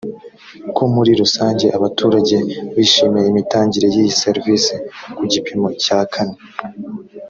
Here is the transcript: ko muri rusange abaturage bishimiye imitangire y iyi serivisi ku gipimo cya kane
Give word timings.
ko 0.75 0.83
muri 0.93 1.11
rusange 1.21 1.65
abaturage 1.77 2.37
bishimiye 2.75 3.27
imitangire 3.29 3.87
y 3.93 3.97
iyi 4.03 4.11
serivisi 4.21 4.73
ku 5.15 5.23
gipimo 5.31 5.67
cya 5.83 5.99
kane 6.13 6.37